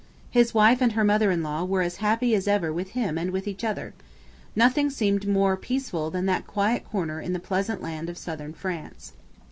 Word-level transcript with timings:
His 0.31 0.51
wife 0.55 0.81
and 0.81 0.93
her 0.93 1.03
mother 1.03 1.29
in 1.29 1.43
law 1.43 1.63
were 1.63 1.83
as 1.83 1.97
happy 1.97 2.33
as 2.33 2.47
ever 2.47 2.73
with 2.73 2.93
him 2.93 3.19
and 3.19 3.29
with 3.29 3.47
each 3.47 3.63
other. 3.63 3.93
Nothing 4.55 4.89
seemed 4.89 5.27
more 5.27 5.55
peaceful 5.55 6.09
than 6.09 6.25
that 6.25 6.47
quiet 6.47 6.83
corner 6.89 7.21
in 7.21 7.33
the 7.33 7.39
pleasant 7.39 7.83
land 7.83 8.09
of 8.09 8.17
southern 8.17 8.53
France. 8.53 9.13